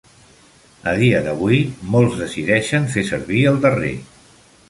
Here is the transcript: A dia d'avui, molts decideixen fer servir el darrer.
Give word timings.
A 0.91 0.93
dia 1.01 1.19
d'avui, 1.27 1.59
molts 1.95 2.17
decideixen 2.23 2.89
fer 2.97 3.05
servir 3.13 3.43
el 3.53 3.63
darrer. 3.67 3.95